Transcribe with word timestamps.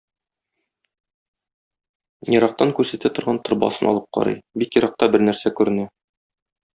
Ерактан 2.35 2.73
күрсәтә 2.79 3.13
торган 3.19 3.39
торбасын 3.49 3.91
алып 3.93 4.07
карый, 4.19 4.39
бик 4.63 4.79
еракта 4.83 5.11
бернәрсә 5.17 5.53
күренә. 5.61 5.87